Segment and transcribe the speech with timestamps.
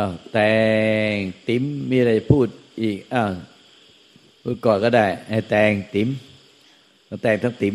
[0.00, 0.54] อ้าวแต่
[1.12, 1.14] ง
[1.48, 2.46] ติ๋มมีอะไรพูด
[2.82, 3.30] อีกอ้าว
[4.42, 6.08] พูดก่อนก็ได้ ให้แต่งติ๋ม
[7.22, 7.74] แต่งทั้งติ๋ม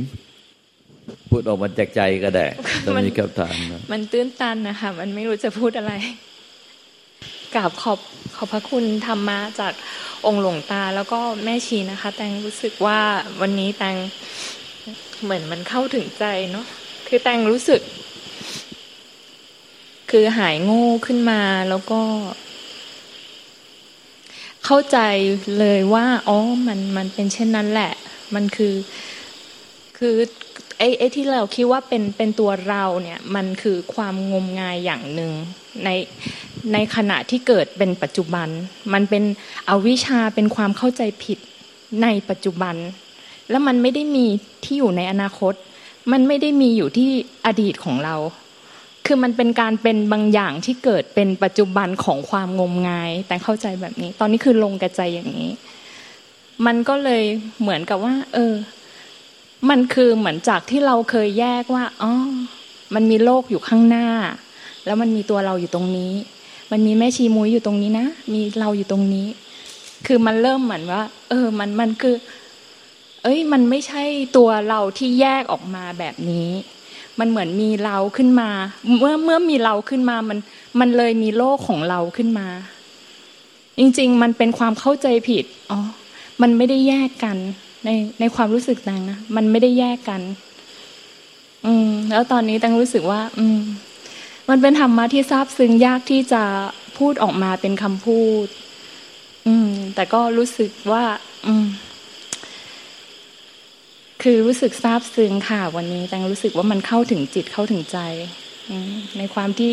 [1.30, 2.46] พูดออกมาจากใจก็ได้
[2.84, 3.54] ตอนนี้ครับทาน
[3.92, 5.94] มันตื้นตันนะคะมันไม่รู้จะพูดอะไร
[7.56, 8.00] กราบขอบ
[8.36, 9.74] ขอบพระคุณธรรมะจาก
[10.26, 13.00] องค์หลวงตาแล้วก็แม่ชีนะคะ แตงรู้สึกว่า
[13.42, 13.96] วันนี้แตง
[15.24, 16.66] เหมือนมันเข้าถึงใจเนาะ
[17.08, 17.82] คือแตงรู้สึก
[20.18, 22.02] คือหายโง่ขึ้นมาแล้วก็
[24.66, 24.98] เข้าใจ
[25.60, 27.94] เลยว่าอ๋อมันมันเป็นเช่นนั้นแหละ
[28.36, 28.74] มันคือ
[29.98, 30.16] คือ
[30.78, 35.32] ไอ้ไอ้ที่เราคิดว่าเป็นเป็นตัวเราเนี่ย มันคือความงมงายอย่างหนึ่ง
[35.84, 35.90] ใน
[36.74, 38.48] ในขณะที่เกิดเป็นปัจจุบัน
[38.94, 39.24] มันเป็น
[39.70, 41.40] อวิชชาเป็นความเข้าใจผิด
[42.02, 42.76] ในปัจจุบัน
[43.50, 44.26] แล้วมันไม่ได้มี
[44.64, 45.54] ที่อยู่ในอนาคต
[46.12, 47.12] มันไม่ได้มีอยู่ที่
[47.46, 48.16] อดีตของเรา
[49.06, 55.52] คือมันเป็นการเป็นบางอย่างที่เกิดเป็นปัจจุบันของความงมงาย แต่เข้าใจแบบนี้ ตอนนี้คือลงกระใจอย่างนี้
[56.66, 57.24] มันก็เลย
[57.62, 58.54] เหมือนกับว่า เออ
[59.70, 62.14] มันคือเหมือนจากที่เราเคยแยกว่าอ๋อ
[62.96, 64.08] มันมีโลกอยู่ข้างหน้า
[64.86, 66.14] แล้วมันมีตัวเราอยู่ตรงนี้
[66.72, 69.28] มันมีแม่ชีมุ้ยอยู่ตรงนี้นะมีเราอยู่ตรงนี้
[70.08, 72.16] คือมันเริ่มเหมือนว่า เออ มันมันคือ
[73.24, 74.04] เอ้ย มันไม่ใช่
[74.38, 76.50] ตัวเราที่แยกออกมาแบบนี้
[77.20, 78.50] มันเหมือนมีเราขึ้นมา
[79.00, 80.38] เมื่อเมื่อมีเราขึ้นมามัน
[80.80, 82.48] มันเลยมีโลกของเราขึ้นมา
[83.78, 85.80] จริง ๆ มันเป็นความเข้าใจผิดอ๋อ
[86.42, 87.38] มันไม่ได้แยกกัน
[87.86, 90.22] ในในความรู้สึกตังนะมันไม่ได้แยกกัน
[91.66, 93.60] อืม แล้วตอนนี้ตังรู้สึกว่า อืม
[94.50, 96.44] มันเป็นธรรมะที่ซาบซึ้งยากที่จะ
[96.98, 98.48] พูดออกมาเป็นคำพูด
[99.48, 101.04] อืม แต่ก็รู้สึกว่า
[101.46, 101.66] อืม
[104.30, 108.00] คือรู้สึกซาบซึ้งค่ะ วันนี้ตังรู้สึกว่ามันเข้าถึงจิตเข้าถึงใจ
[109.18, 109.72] ในความที่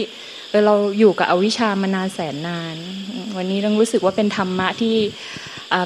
[0.65, 2.77] เราอยู่กับอวิชามานานแสนนาน
[3.37, 4.97] วันนี้ตังรู้สึกว่าเป็นธรรมะที่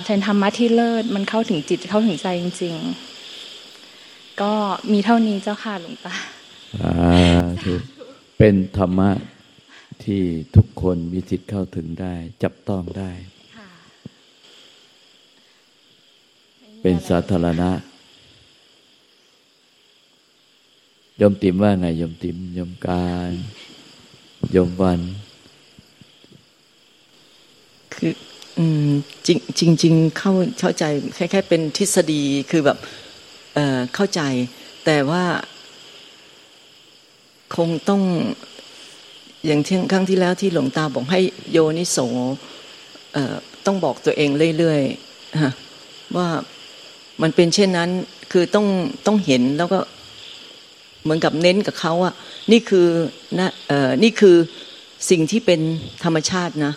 [0.04, 2.74] แทนธรรมะที่เลิศมันเข้าถึงจิตเข้าถึงใจจริง
[3.58, 4.52] ๆ ก็
[4.92, 6.14] มีเท่านี้เจ้าค่ะหลวงตา
[8.38, 9.10] เป็นธรรมะ
[10.04, 10.22] ที่
[10.56, 13.10] ทุกคนมีสิทธิ์เข้าถึงได้ จับต้องได้
[16.82, 17.70] เป็นสาธารณะ
[21.20, 23.30] ยมติมว่าไงยมติมยมการ
[24.56, 25.00] ยมวัน
[27.94, 28.12] คือ
[29.26, 30.84] จริงจริงเข้าเข้าใจ
[31.14, 32.78] แค่แค่เป็นทฤษฎีคือแบบ
[33.54, 34.20] เเข้าใจ
[34.84, 35.24] แต่ว่า
[37.56, 38.02] คงต้อง
[39.46, 41.98] อย่างที่นครั้งที่แล้วที่หลวงตาบอกให้โยนิโส
[43.66, 46.28] ต้องบอกตัวเองเรื่อยๆว่า
[47.22, 47.90] มันเป็นเช่นนั้น
[48.32, 48.66] คือต้อง
[49.06, 49.78] ต้องเห็นแล้วก็
[51.06, 52.12] เหมือนกับเน้นกับเขาว่า
[52.52, 52.86] นี่คือ
[53.38, 54.36] นะเออนี่คือ
[55.10, 55.60] สิ่งที่เป็น
[56.04, 56.72] ธรรมชาตินะ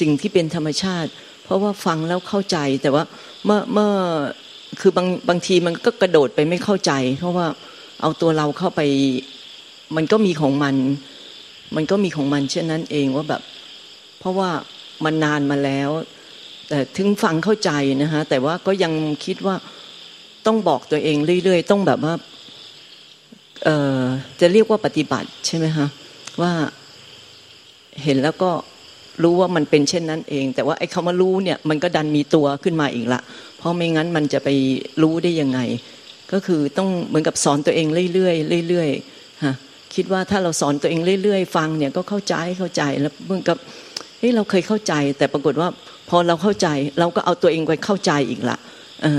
[0.00, 1.10] สิ่งที่เป็นธรรมชาติ
[1.44, 3.04] เพราะว่าฟังแล้วเข้าใจแต่ว่า
[3.44, 3.90] เมื่อเมื่อ
[4.80, 7.46] คือบางบางทีมันก็กระโดดไปไม่เข้าใจ เพราะว่า
[8.02, 8.80] เอาตัวเราเข้าไป
[9.96, 10.76] มันก็มีของมัน
[11.76, 13.42] มันก็มีของมัน เช่นนั้นเองว่าแบบ
[14.18, 14.50] เพราะว่า
[15.04, 15.90] มันนานมาแล้ว
[16.68, 17.70] แต่ถึงฟังเข้าใจ
[18.02, 18.92] นะฮะแต่ว่าก็ยัง
[19.24, 19.56] คิดว่า
[20.46, 22.14] ต้องบอกตัวเองเรื่อยๆ ต้องแบบว่า
[24.40, 25.88] จะเรียกว่าปฏิบัติใช่ไหมฮะ
[26.40, 26.52] ว่า
[28.04, 28.50] เห็นแล้วก็
[29.22, 33.20] รู้ว่ามันเป็นเช่นนั้นเอง แต่ว่าไอ้คำว่ารู้เนี่ยมันก็ดันมีตัวขึ้นมาอีกละ
[33.58, 34.48] เพราะไม่งั้นมันจะไป
[35.02, 35.60] รู้ได้ยังไง
[36.32, 39.54] ก็คือต้องเหมือนกับสอนตัวเองเรื่อยๆเรื่อยๆฮะ
[39.94, 43.56] คิดว่าถ้าเราสอนตัวเองเรื่อยๆ ฟังเนี่ยก็เข้าใจเข้าใจแล้วเหมือนกับ
[44.18, 45.68] เฮ้ยเราเคยเข้าใจ แต่ปรากฏว่า
[46.08, 46.68] พอเราเข้าใจ
[46.98, 48.58] เราก็เอาตัวเองไปเข้าใจอีกละ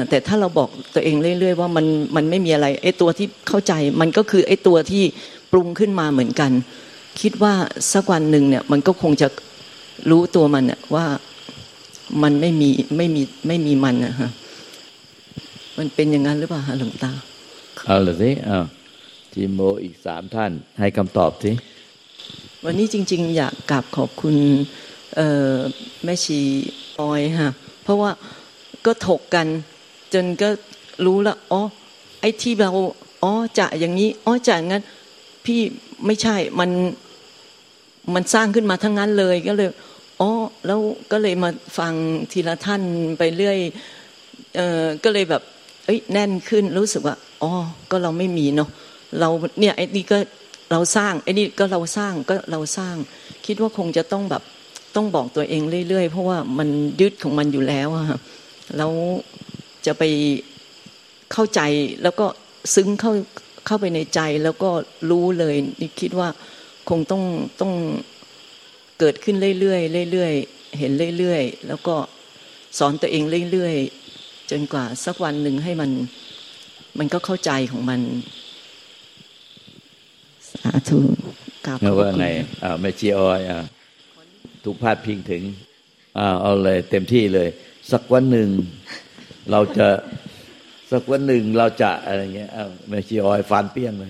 [0.09, 5.03] แต่ถ้าเราบอกตัวเองเรื่อย ๆ ว่ามันมันไม่มีอะไรไอ้ตัวที่เข้าใจมันก็คือไอ้ตัวที่
[5.51, 6.51] ปรุงขึ้นมาเหมือนกัน
[7.21, 7.53] คิดว่า
[7.93, 9.27] สักวันหนึ่งเนี่ยมันก็คงจะ
[10.09, 11.05] รู้ตัวมันเนี่ยว่า
[12.23, 14.31] มันไม่มีไม่มีไม่มีมันนะฮะ
[15.77, 17.11] มันเป็นอย่างนั้นหรือเปล่าฮะหลวงตา
[17.85, 18.59] เอาละสิเอา
[19.33, 21.51] ทีโมอีกสามท่าน ให้คำตอบสิ
[22.65, 24.35] วันนี้จริง ๆ อยากกราบขอบคุณ
[26.03, 26.39] แม่ชี
[26.99, 27.51] ออยฮะ
[27.83, 28.11] เพราะว่า
[28.85, 29.47] ก็ถกกัน
[30.13, 30.49] จนก็
[31.05, 31.61] รู้ละอ๋อ
[32.21, 32.71] ไอ้ที่เรา
[33.23, 34.83] อ๋อจะอย่างนี้อ๋อจะงั้น
[35.45, 35.59] พี่
[36.05, 36.69] ไม่ใช่มัน
[38.13, 39.69] มันสร้างขึ้นมาทั้งนั้นเลยก็เลย
[40.21, 40.29] อ๋อ
[40.65, 40.79] แล้ว
[41.11, 41.93] ก็เลยมาฟัง
[42.31, 42.81] ทีละท่าน
[43.17, 43.57] ไปเรื่อย
[44.55, 45.41] เออก็เลยแบบ
[45.85, 47.51] เอ้ยแน่นขึ้นรู้สึกว่าอ๋อ
[47.91, 48.69] ก็เราไม่มีเนาะ
[49.19, 50.17] เราเนี่ยไอ้นี่ก็
[50.71, 52.95] เราสร้างไอ้นี่ก็เราสร้างก็เราสร้าง
[53.45, 54.43] คิดว่าคงจะต้องแบบ
[54.95, 56.69] ต้องบอกตัวเองเรื่อยๆ เพราะว่ามัน
[57.01, 58.05] ยึดของมันอยู่แล้วอะ
[58.77, 58.91] แล้ว
[59.85, 60.03] จะไป
[61.31, 61.61] เข้าใจ
[62.03, 62.27] แล้วก็
[62.75, 63.13] ซึ้งเข้า
[63.65, 64.71] เข้าไปในใจแล้วก็
[65.09, 66.29] รู้เลยนี่คิดว่า
[66.89, 67.23] คงต้อง
[67.61, 67.73] ต้อง
[68.99, 71.95] เกิดขึ้นเรื่อยๆเรื่อยๆเห็นเรื่อยๆแล้วก็
[72.77, 75.91] สอนตัวเองเรื่อยๆจนกว่าสักวันหนึ่งให้มัน
[76.99, 78.01] มันก็เข้าใจของมัน
[80.51, 80.97] สาธุ
[81.65, 82.27] กราบว่าไง
[82.63, 83.59] อ่าแม่ชีออยอ่า
[84.63, 85.43] ถูกพาดพิงถึง
[86.17, 87.47] อ่าเอาเลยเต็มที่เลย
[87.91, 88.49] สักวันหนึ่ง
[89.51, 89.87] เราจะ
[90.91, 92.49] สักวันหนึ่งเราจะอะไรเงี้ย
[92.89, 94.09] แม่ชีออยฟันเปี้ยงเลย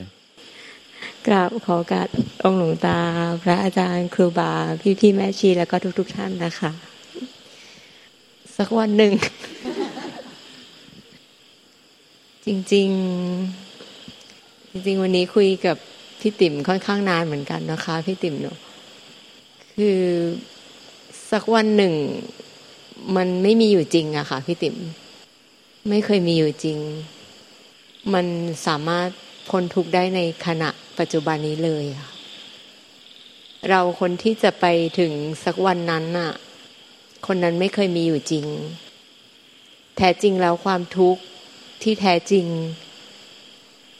[1.28, 2.08] กราบขอการ
[2.44, 3.00] องค์หลวงตา
[3.44, 4.52] พระอาจารย์ครูบา
[4.82, 6.72] พี่พี่แม่ชีแล้วก็ทุกๆทท่านนะคะ
[8.58, 9.14] สักวันหนึ่ง
[12.46, 12.88] จริง
[13.86, 15.78] ๆ จริง ๆ วันนี้คุยกับ
[16.22, 18.58] พี่ติ๋มค่อนข้างนานเหมือนกันนะคะ พี่ติ๋มเนาะ
[19.78, 20.02] คือ
[21.32, 21.94] สักวันหนึ่ง
[23.16, 24.76] มันไม่มีอยู่จริงอะค่ะพี่ติ๋ม
[25.90, 26.78] ไม่เคยมีอยู่จริง
[28.14, 28.26] มัน
[28.68, 29.10] สามารถ
[29.50, 30.70] พ้นทุกข์ได้ในขณะ
[31.00, 32.10] ปัจจุบันนี้เลยค่ะ
[33.70, 34.66] เราคนที่จะไป
[35.00, 35.12] ถึง
[35.44, 36.34] สักวันนั้นน่ะ
[37.28, 38.46] คนนั้นไม่เคยมีอยู่จริง
[39.98, 41.22] แท้จริงแล้วความทุกข์
[41.84, 42.46] ที่แท้จริง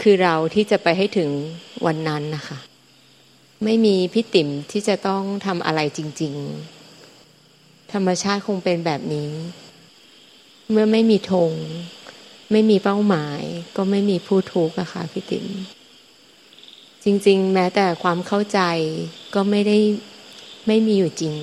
[0.02, 1.30] คือเราที่จะไปให้ถึง
[1.86, 2.58] วันนั้นนะคะ
[3.64, 6.77] ไม่มีพี่ติ๋มที่จะต้องทำอะไรจริง ๆ
[7.94, 9.30] ธรรมชาติคงเป็นแบบนี้
[10.72, 11.52] เมื่อไม่มีธง
[12.52, 13.42] ไม่มีเป้าหมาย
[13.76, 15.46] ก็ไม่มีผู้ทุกข์อะค่ะพี่ติ๋ม
[17.04, 18.60] จริง ๆ แม้แต่ความเข้าใจ
[19.34, 19.78] ก็ไม่ได้
[20.68, 21.36] ไม่มีอยู่จริง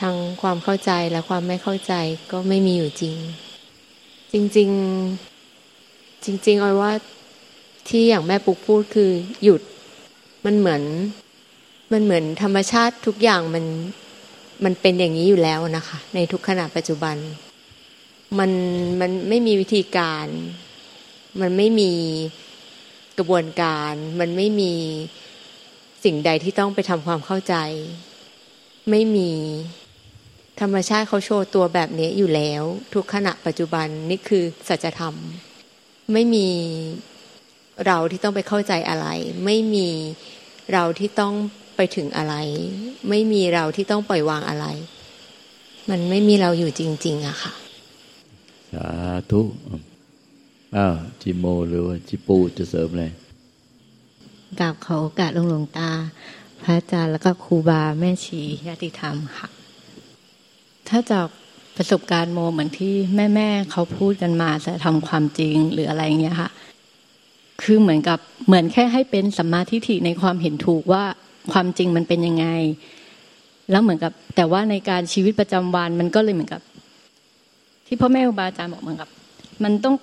[0.00, 1.94] ทั้งความเข้าใจและความไม่เข้าใจ
[2.32, 3.16] ก็ไม่มีอยู่จริง
[4.32, 4.68] จริง
[5.46, 6.92] ๆ จริงๆออยว่า
[7.88, 9.10] ที่อย่างแม่ปุกพูดคือ
[9.42, 9.62] หยุด
[10.44, 10.82] มันเหมือน
[11.92, 13.64] มันเหมือนธรรมชาติทุกอย่างมัน
[14.64, 17.16] มันเป็นอย่างนี้อยู่แล้วนะคะ ในทุกขณะปัจจุบัน
[18.38, 18.50] มัน
[19.00, 20.26] มันไม่มีวิธีการ
[21.40, 21.92] มันไม่มี
[23.18, 24.72] กระบวนการ มันไม่มี
[26.04, 27.54] สิ่งใดที่ต้องไปทำความเข้าใจ
[28.90, 29.30] ไม่มี
[30.60, 32.62] ธรรมชาติเขาโชว์ตัวแบบนี้อยู่แล้ว
[32.94, 35.14] ทุกขณะปัจจุบันนี่คือสัจธรรม
[36.12, 36.48] ไม่มี
[37.86, 39.06] เราที่ต้องไปเข้าใจอะไร
[39.44, 39.88] ไม่มี
[40.72, 41.34] เราที่ต้อง
[41.76, 42.34] ไปถึงอะไร
[43.08, 44.66] ไม่มีเราที่ต้องปล่อยวางอะไร
[45.90, 47.52] มันไม่มีเราอยู่จริง ๆอะค่ะ
[48.72, 48.88] สา
[49.30, 49.40] ธุ
[50.76, 53.10] อ้าวจิโมหรือว่าจิปูจะเสริมเลย
[54.60, 55.90] กราบขอโอกาสหลวงหลวงตา
[56.62, 59.48] พระอาจารย์แล้วก็ครูบาแม่ชีญาติธรรมค่ะ
[60.88, 61.26] ถ้าจาก
[61.76, 66.50] ประสบการณ์โมเหมือนที่แม่แม่เขาพูดกันมาจะทำความจริงหรืออะไรเงี้ยค่ะ
[67.62, 71.04] คือเหมือนกับเหมือนแค่ให้เป็นสัมมาทิฏฐิในความเห็นถูกว่า
[71.52, 72.46] ความจริงมันเป็นยังไง
[73.70, 76.60] แล้วเหมือนกับ แต่ว่าในการชีวิตประจำวันมันก็เลยเหมือนกับ
[77.86, 79.08] ที่พ่อแม่ครูบาอาจารย์บอกเหมือนกับ
[79.64, 79.94] มันต้อง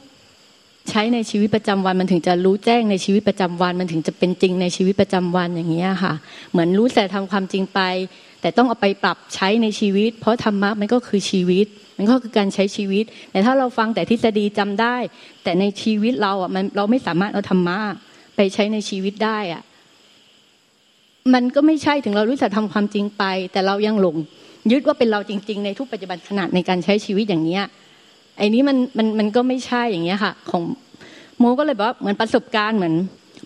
[0.90, 6.14] ใช้ในชีวิตประจำวันมันถึงจะรู้แจ้งในชีวิตประจำวัน มันถึงจะเป็นจริงในชีวิตประจำวันอย่างเงี้ยค่ะ
[6.52, 7.80] เหมือนรู้แต่ทำความจริงไป
[8.42, 11.66] แต่ต้องเอาไปปรับใช้ในชีวิต เพราะธรรมะมันก็คือชีวิต
[11.98, 14.96] มันก็คือการใช้ชีวิต แต่ถ้าเราฟังแต่ทฤษฎีจำได้
[15.44, 17.78] แต่ในชีวิตเราอะมันเราไม่สามารถเอาธรรมะ
[18.36, 19.62] ไปใช้ในชีวิตได้อะ
[21.34, 24.18] มันก็ไม่ใช่ถึงเรารู้แต่ทำความจริงไป แต่เรายังหลง
[24.72, 27.64] ยึดว่าเป็นเราจริง ๆ ในทุกปัจจุบันขณะในการใช้ชีวิตอย่างเนี้ย
[28.38, 30.64] ไอ้นี้มันมันมันก็ไม่ใช่อย่างเงี้ยค่ะ ของ
[31.38, 32.96] โมก็เลยบอกว่าเหมือนประสบการณ์เหมือน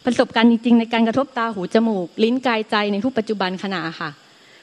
[0.06, 4.10] ประสบการณ์จริงๆในการกระทบตาหูจมูก ลิ้นกายใจในทุกปัจจุบันขณะค่ะ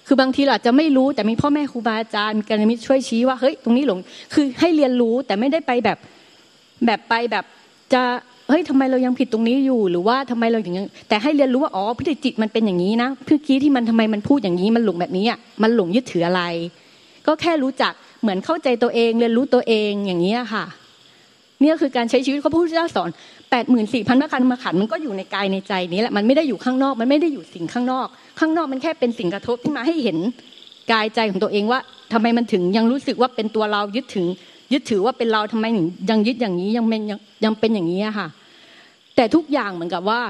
[0.06, 3.98] คือบางทีเราจะไม่รู้แต่มีพ่อแม่ครูบาอาจารย์มีการมิตรช่วยชี้ว่าเฮ้ยตรงนี้หลง
[4.34, 5.98] คือให้เรียนรู้แต่ไม่ได้ไปแบบ
[6.86, 7.44] แบบไปแบบ
[7.94, 8.02] จะ
[8.52, 16.42] เฮ้ยทำไมเรายังผิดตรงนี้อยู่ หรือว่าทำไมเราอย่างนี้แต่ให้เรียนรู้ว่าอ๋อพิจิตมันเป็นอย่างนี้นะเพื่อกี้ที่มันทำไมมันพูดอย่างนี้มันหลงแบบนี้อะมันหลงยึดถืออะไร
[17.26, 17.92] ก็แค่รู้จัก
[18.22, 20.64] เหมือนเข้าใจตัวเอง เรียนรู้ตัวเองอย่างนี้ค่ะ
[21.60, 23.10] เนี่ยคือการใช้ชีวิตเขาพูดเจ้าสอน
[23.50, 28.06] แปดหมื่นสี่พันพระคันมาขันมันก็อยู่ในกายในใจนี้แหละมันไม่ได้อยู่ข้างนอก มันไม่ได้อยู่สิ่งข้างนอก
[28.40, 30.18] ข้างนอกมันแค่เป็นสิ่งกระทบที่มาให้เห็น
[30.92, 31.80] กายใจของตัวเองว่า
[32.12, 34.26] ทำไมมันถึงยังรู้สึกว่าเป็นตัวเรายึดถึง
[34.72, 35.64] ยึดถือว่าเป็นเราทำไม
[36.10, 37.00] ยังยึดอย่างนี้ยังเป็น
[37.44, 38.28] ยังเป็นอย่างนี้ค่ะ
[39.16, 40.22] แต่ทุกอย่างเหมือนกับว่า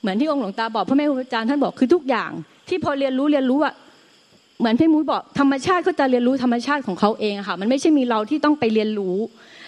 [0.00, 2.30] เหมือนที่องค์หลวงตาบอกพระแม่ครูอาจารย์ท่านบอกคือทุกอย่าง
[2.68, 3.74] ที่พอเรียนรู้เรียนรู้อะ
[4.58, 9.16] เหมือนพี่มุ้ยบอกธรรมชาติเขาจะเรียนรู้ธรรมชาติของเขาเองค่ะ มันไม่ใช่มีเราที่ต้องไปเรียนรู้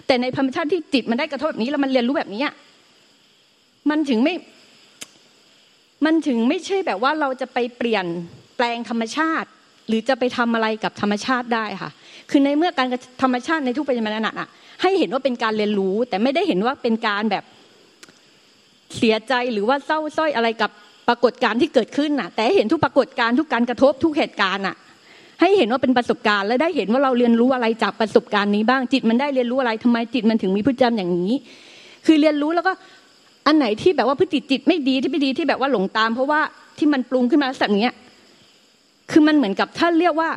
[0.06, 2.44] แต่ในธรรมชาติที่จิตมันได้กระทบแบบนี้แล้วมันเรียนรู้แบบนี้
[3.90, 4.34] มันถึงไม่
[6.04, 8.06] มันถึงไม่ใช่แบบว่าเราจะไปเปลี่ยน
[8.56, 9.48] แปลงธรรมชาติ
[9.88, 11.90] หรือจะไปทำอะไรกับธรรมชาติได้ค่ะ
[12.30, 12.86] คือในเมื่อการ
[13.22, 14.48] ธรรมชาติในทุกปัจจุบันนั้นอะ
[14.82, 17.44] ให้เห็นว่าเป็นการเรียนรู้ แต่ไม่ได้เห็นว่าเป็นการแบบ
[18.96, 20.70] เสียใจหรือว่าเศร้าส้อยอะไรกับ
[21.08, 24.76] ปรากฏการณ์ที่เกิดขึ้นน่ะ แต่เห็นทุกปรากฏการณ์ทุกการกระทบทุกเหตุการณ์น่ะ
[25.40, 31.32] ให้เห็นว่าเป็นประสบการณ์ และได้เห็นว่าเราเรียนรู้อะไรจากประสบการณ์นี้บ้างจิตมันได้เรียนรู้อะไรทำไมจิตมันถึงมีพฤติกรรมอย่างนี้
[32.06, 32.72] คือเรียนรู้แล้วก็
[33.46, 36.40] อันไหนที่แบบว่าพฤติจิตไม่ดีที่ไม่ดีที่แบบว่าหลงตาม เพราะว่า
[36.78, 37.94] ที่มันปรุงขึ้นมาสักเนี้ย
[39.10, 40.30] คือมันเหมือนกับถ้าเรียกว่า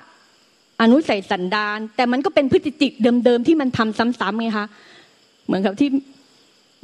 [0.81, 2.91] อนุสัยสันดานแต่มันก็เป็นพฤติจิต
[3.25, 4.67] เดิมๆที่มันทำซ้ำๆไงคะ
[5.45, 5.89] เหมือนกับที่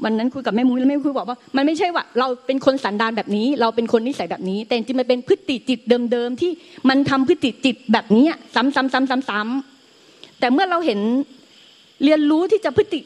[0.03, 5.79] วันนั้นคุยกับแม่มุ้ยแล้วแม่มุ้ยบอกว่ามันไม่ใช่ว่าเราเป็นคนสันดานแบบนี้ เราเป็นคนนิสัยแบบนี้ แต่จริงมันเป็นพฤติจิต
[6.11, 6.51] เดิมๆที่
[6.89, 8.25] มันทำพฤติจิตแบบนี้
[8.55, 10.99] ซ้ำๆๆๆแต่เมื่อเราเห็น
[12.03, 12.99] เรียนรู้ที่จะพฤติ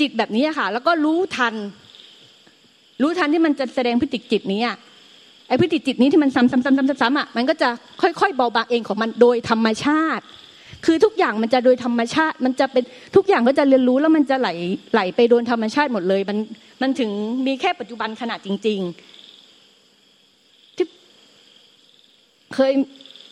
[0.00, 1.54] จิตแบบนี้ค่ะ แล้วก็รู้ทัน
[3.02, 4.62] รู้ทันที่มันจะแสดงพฤติจิตนี้
[5.48, 7.68] ไอ้พฤติจิตนี้ที่มันซ้ำๆๆๆอะมันก็จะ
[8.02, 10.24] ค่อยๆเบาบางเองของมันโดยธรรมชาติ
[10.86, 12.84] คือทุกอย่างมันจะโดยธรรมชาติ มันจะเป็น
[13.16, 14.48] ทุกอย่างก็จะเรียนรู้แล้วมันจะไหล
[14.92, 16.38] ไหลไปโดนธรรมชาติหมดเลย มัน
[16.82, 17.10] มันถึง
[17.46, 18.80] มีแค่ปัจจุบันขณะจริง
[19.98, 20.86] ๆ ที่
[22.54, 22.72] เคย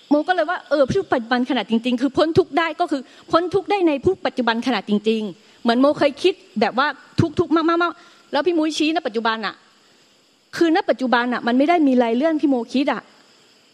[0.08, 6.86] โมก็เลยว่าเออผู้ปัจจุบันขณะจริง ๆ คือพ้นทุกได้ก็คือพ้นทุกได้ในผู้ปัจจุบันขณะจริง ๆ เหมือนโมเคยคิดแบบว่า
[7.40, 9.54] ทุกๆมากๆแล้วพี่มุ้ยชี้ณปัจจุบันอะ
[10.56, 13.02] คือณปัจจุบันอะมันไม่ได้มีรายเรื่องที่โมคิดอะ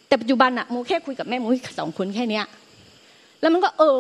[0.09, 2.45] แต่ปัจจุบันอะโมแค่คุยกับแม่มุ้ยสองคนแค่เนี้ย
[3.41, 3.99] แล้วมันก็เออ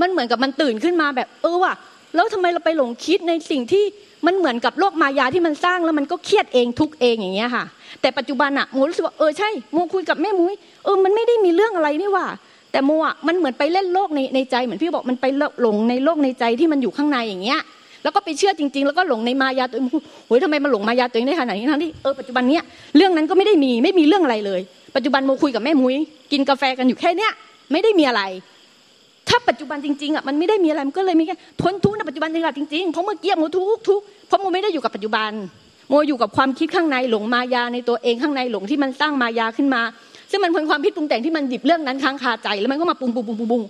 [0.00, 1.74] มันเหมือนกับมันตื่นขึ้นมาแบบ เออว่ะ
[2.14, 3.84] แล้วทำไมเราไปหลงคิดในสิ่งที่
[4.26, 7.64] มันเหมือนกับโลกมายาที่มันสร้างแล้วมันก็เครียดเองทุกเองอย่างเงี้ยค่ะ
[8.00, 12.26] แต่ปัจจุบันอะโมรู้สึกว่าเออใช่โมคุยกับแม่มุ้ยเออมันไม่ได้มีเรื่องอะไรนี่ว่า
[12.72, 15.26] แต่โมอะมันเหมือนไปเล่นโลกในในใจเหมือนพี่บอกมันไป
[15.62, 17.60] หลงในโลกในใจที่มันอยู่ข้างในอย่างเงี้ย
[18.02, 19.86] แล้วก็ไปเชื่อจริง ๆ แล้วก็หลงในมายาตัวเอง
[20.26, 22.62] โอ้ยทำไมมาหลงมายาตัวเองได้ขนาดนี้ทั้งที่เออปัจจุบันเนี้ย
[22.96, 24.60] เรื่องนั้นก็ไม่ได้มีไม่มีเรื่องอะไรเลย
[24.96, 25.96] ปัจจุบันโมคุยกับแม่มุ้ย
[26.32, 27.32] กินกาแฟกันอยู่แค่เนี้ย
[27.72, 28.22] ไม่ได้มีอะไร
[29.32, 35.30] ถ้าปัจจุบันจริงๆอะมันไม่ได้มีอะไรมันก็เลยมีแค่พ้นทุกข์ในปัจจุบันจริงๆเพราะเมื่อกี้โมทุกทุกเพราะโมไม่ได้อยู่กับปัจจุบัน
[35.88, 39.82] โมอยู่กับความคิดข้างในหลงมายาในตัวเองข้างในหลงที่มันสร้างมายาขึ้นมา
[40.30, 43.62] ซึ่งมันเป็นความคิดปรุงแต่งที่มันหยิบเรื่องนั้นค้างคาใจแล้วมันก็มาปรุงปรุงปรุงปรุง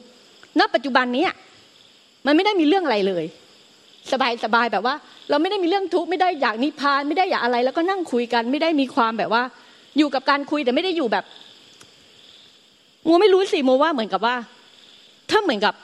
[0.58, 1.24] ณปัจจุบันนี้
[2.26, 3.24] มันไม่ได้มีเรื่องอะไรเลย
[4.12, 4.94] สบายสบายแบบว่า
[5.30, 9.42] เราไม่ได้มีเรื่องทุกข์ไม่ได้อยากนิพพานไม่ได้อยากอะไร แล้วก็นั่งคุยกันไม่ได้มีความแบบว่า
[9.98, 11.24] อยู่กับการคุยแต่ไม่ได้อยู่แบบ
[13.04, 14.36] โมไม่รู้สิโมว่าเหมือนกับว่า
[15.32, 15.74] ถ้าเหมือนกับ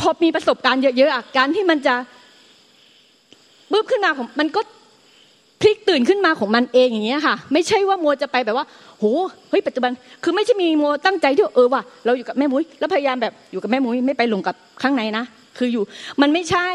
[0.00, 1.94] พอมีประสบการณ์เยอะๆการที่มันจะ
[3.72, 4.60] บึ้บขึ้นมาของมันก็
[5.60, 8.66] พลิกตื่นขึ้นมาของมันเองอย่างเงี้ยค่ะ ไม่ใช่ว่าโมจะไปแบบว่า
[8.98, 9.04] โห
[9.50, 9.90] เฮ้ยปัจจุบัน
[10.22, 15.24] คือไม่ใช่มีโมตั้งใจที่เออว่ะเราอยู่กับแม่มุ้ยแล้วพยายามแบบอยู่กับแม่มุ้ยไม่ไปหลงกับข้างในนะ
[15.58, 15.82] คืออยู่
[16.22, 16.68] มันไม่ใช่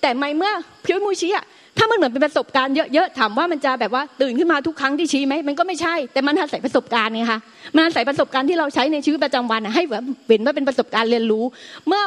[0.00, 0.52] แต่ไม่เมื่อ
[0.84, 1.44] พี่มุ้ยชี้อะ
[1.78, 7.40] ถ้ามันเหมือนเป็นประสบการณ์เยอะๆถามว่ามันจะแบบว่าตื่นขึ้นมาทุกครั้งที่ชี้ไหมมันก็ไม่ใช่ แต่มันอาศัยประสบการณ์ไงคะ
[7.76, 11.44] มันอาศัยประสบการณ์ที่เราใช้ในชีวิตประจำวันให้แบบเห็นว่าเป็นประสบการณ์เรียนรู้
[11.88, 12.02] เมื่อ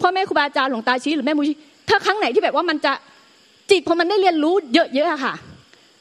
[0.00, 1.44] พ่อแม่ครูบาอาจารย์หลวงตาชี้หรือแม่มุ้
[1.88, 2.92] ถ้าครั้งไหนที่แบบว่ามันจะ
[3.70, 5.34] จิตพอมันได้เรียนรู้เยอะๆค่ะ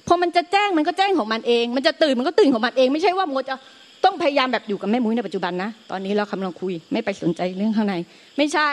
[0.08, 3.56] พอมันจะแจ้งมันก็แจ้งของมันเอง มันจะตื่นมันก็ตื่นของมันเอง ไม่ใช่ว่าโมจะ
[4.04, 7.96] ต้องพยายามแบบอยู่กับแม่มุ้ยในปัจจุบันนะ ตอนนี้เรากำลังคุยไม่ไปสนใจเรื่องข้างใน
[8.38, 8.70] ไม่ใช่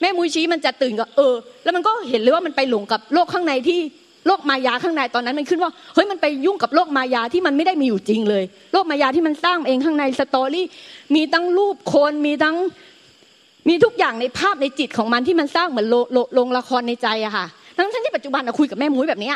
[0.00, 3.80] แม่มุ้ยชี้มันจะตื่นก็เออ แล้วมันก็เห็นเลยว่ามันไปหลงกับโลกข้างในที่
[4.26, 10.66] โลกมายาข้างในตอนนั้นมันขึ้นว่าเฮ้ยมันไปยุ่งกับโลกมายาที่มันไม่ได้มีอยู่จริงเลย โลกมายาที่มันสร้างเองข้างในสตอรี่
[11.14, 12.56] มีทั้งรูปคนมีทั้ง
[13.68, 15.86] มีทุกอย่างในภาพในจิตของมันที่มันสร้างเหมือน
[16.34, 17.46] โรงละครในใจอะค่ะ
[17.76, 19.32] ทั้งทั้งที่ปัจจุบันคุยกับแม่มุ้ยแบบนี้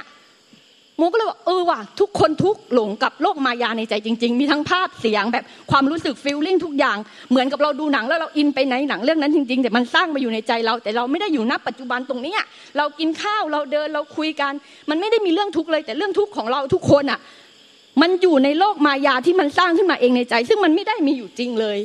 [0.99, 6.97] โมก็เลยว่าเออว่ะทุกคนทุกหลงกับโลกมายาในใจจริง ๆ มีทั้งภาพเสียงแบบความรู้สึกฟีลลิ่งทุกอย่าง
[7.31, 12.35] เหมือนกับเราดูหนังแล้วเราอินไปในหนังเรื่องนั้นจริง ๆ แต่มันสร้างมาอยู่ในใจเรา แต่เราไม่ได้อยู่ณปัจจุบันตรงนี้
[12.76, 14.52] เรากินข้าวเราเดินเราคุยกัน
[14.90, 17.21] มันไม่ได้มีเรื่องทุกเลย แต่เรื่องทุกของเราทุกคนอะ
[18.00, 21.78] มันอยู่ในโลกมายาที่มันสร้างขึ้นมาเองในใจ ซึ่งมันไม่ได้มีอยู่จริงเลย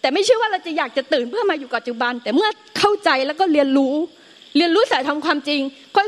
[0.00, 3.94] แต่ไม่ใช่ว่าเราจะอยากจะตื่นเพื่อมาอยู่ปัจจุบัน แต่เมื่อเข้าใจแล้วก็เรียนรู้
[4.56, 5.60] เรียนรู้สายทำความจริง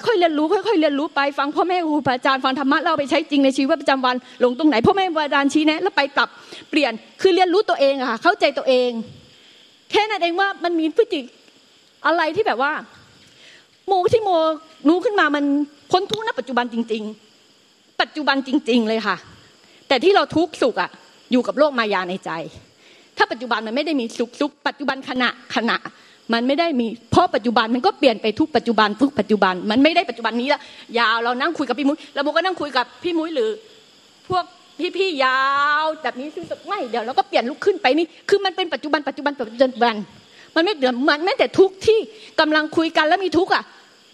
[0.06, 6.28] ค่อยๆเรียนรู้ค่อยๆเรียนรู้ไปฟังพ่อแม่ครูอาจารย์ฟังธรรมะเราไปใช้จริงในชีวิตประจำวันลงตรงไหนพ่อแม่ครูอาจารย์ชี้แนะแล้วไปปรับ
[6.70, 8.90] เปลี่ยนคือเรียนรู้ตัวเองอะค่ะเข้าใจตัวเอง
[9.90, 11.20] แค่นั้นเองว่ามันมีพฤติ
[12.06, 12.72] อะไรที่แบบว่า
[13.86, 14.30] โมที่โม
[14.88, 15.44] รู้ขึ้นมามัน
[15.90, 17.02] พ้นทุกข์ณปัจจุบันจริง
[17.52, 19.16] ๆ ปัจจุบันจริง ๆ เลยค่ะ
[19.88, 20.90] แต่ที่เราทุกข์สุขอะ
[21.32, 22.30] อยู่กับโลกมายาในใจ
[23.16, 25.76] ถ้าปัจจุบันมันไม่ได้มีสุขสุขปัจจุบันขณะขณะ
[26.32, 30.60] มันไม่ได้มีเพราะปัจจุบันมันก็เปลี่ยนไปทุกปัจจุบันทุกปัจจุบันมันไม่ได้ปัจจุบันนี้ละ
[30.98, 33.50] ยาวเรานั่งคุยกับพี่มุ้ยแล้วโมก็นั่งคุยกับพี่มุ้ยหรือ
[34.28, 34.44] พวก
[34.98, 35.40] พี่ๆยา
[35.82, 39.94] วแบบนี้ซึ่งไม่เดี๋ยวเราก็เปลี่ยนลุกขึ้นไปนี่คือมันเป็นปัจจุบันปัจจุบันปัจจุบัน
[40.56, 41.98] มันไม่เดือดมันแม้แต่ทุกที่
[42.40, 43.62] กำลังคุยกันแล้วมีทุกอะ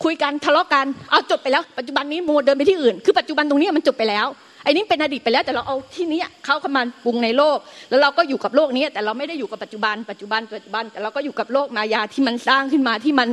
[0.04, 4.26] คุยกันทะเลาะกันเอาจบไปแล้ว ปัจจุบันนี้โมเดินไปที่อื่น คือปัจจุบันตรงนี้มันจบไปแล้ว
[4.66, 7.58] ไอ้นี่เป็นอดีตไปแล้วแต่เราเอาที่นี้เข้าเข้ามาปรุงในโลก
[7.90, 13.28] แล้วเราก็อยู่กับโลกนี้ แต่เราไม่ได้อยู่กับปัจจุบัน ปัจจุบันปัจจุบัน แต่เราก็อยู่กับโลกมายาที่มันสร้างขึ้นมาที่มัน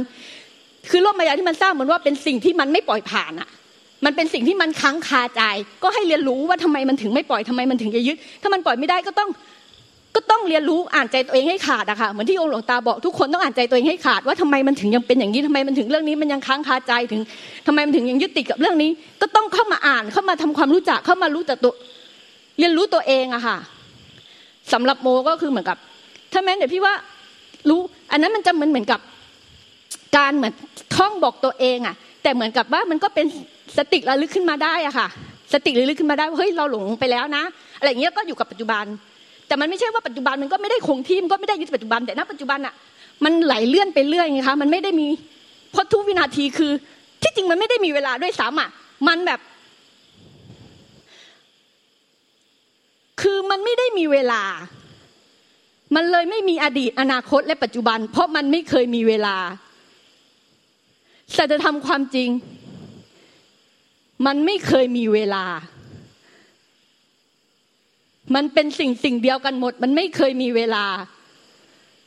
[0.91, 3.49] คือโลกมายาที่มันสร้างเหมือนว่าเป็นสิ่งที่มันไม่ปล่อยผ่านอะ
[4.05, 5.41] มันเป็นสิ่งที่มันค้างคาใจ
[5.83, 9.29] ก็ให้เรียนรู้ว่าทำไมมันถึงไม่ปล่อยทำไมมันถึงจะยึด ถ้ามันปล่อยไม่ได้ก็ต้อง
[10.15, 17.22] ก็ต้องเรียนรู้อ่านใจตัวเองให้ขาดอะค่ะเหมือนที่องค์หลวงตาบอกทุกคนต้องอ่านใจตัวเองให้ขาดว่าทำไมมันถึงยังเป็นอย่างนี้ทำไมมันถึงเรื่องนี้มันยังค้างคาใจถึง
[17.67, 18.89] ทำไมมันถึงยังยึดติดกับเรื่องนี้
[19.22, 21.74] ก็ต้องเข้ามาอ่านเข้ามาทำความรู้จักเข้ามารู้จักตัว
[22.60, 23.58] เรียนรู้ตัวเองอะค่ะ
[24.74, 25.77] สำหรับโมก็คือเหมือนกับ
[26.32, 26.93] ถ้าแม้แต่พี่ว่า
[27.70, 27.79] รู้
[28.12, 29.00] อันนั้นมันจะเหมือนเหมือนกับ
[30.17, 30.53] การเหมือน
[30.96, 33.25] ท่องบอกตัวเองอะแต่เหมือนกับว่ามันก็เป็น
[33.77, 35.08] สติระลึกขึ้นมาได้อะค่ะ
[35.53, 37.43] สติระลึกขึ้นมาได้ว่าเฮ้ยเราหลงไปแล้วนะ
[37.79, 38.86] อะไรอย่างเงี้ยก็อยู่กับปัจจุบัน
[39.47, 42.73] แต่มันไม่ใช่ว่าปัจจุบันมันก็ไม่ได้คงที่มันก็ไม่ได้ยึดปัจจุบันแต่ณปัจจุบันอะ
[43.23, 45.07] มันไหลเลื่อนไปเรื่อยไงคะมันไม่ได้มี
[45.71, 46.71] เพราะทุกวินาทีคือ
[47.21, 48.69] ที่จริงมันไม่ได้มีเวลาด้วยซ้ำอะ
[49.07, 49.39] มันแบบ
[53.21, 54.43] คือมันไม่ได้มีเวลา
[55.95, 59.38] มันเลยไม่มีอดีตอนาคตและปัจจุบัน เพราะมันไม่เคยมีเวลา
[61.35, 62.29] สัจธรรมความจริง
[64.25, 65.45] มันไม่เคยมีเวลา
[68.35, 70.85] มันเป็นสิ่งสิ่งเดียวกันหมด มันไม่เคยมีเวลา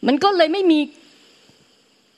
[0.07, 0.81] มันก็เลยไม่มี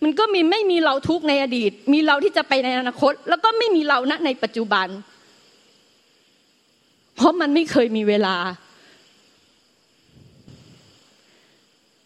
[0.02, 4.88] มันก็มีไม่มีเราทุกในอดีต มีเราที่จะไปในอนาคต แล้วก็ไม่มีเราณในปัจจุบัน
[7.16, 8.36] เพราะมันไม่เคยมีเวลา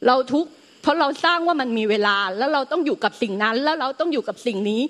[0.07, 0.47] เราทุก
[0.83, 4.81] เพราะเราสร้างว่ามันมีเวลา แล้วเราต้องอยู่กับสิ่งนั้น แล้วเราต้องอยู่กับสิ่งนี้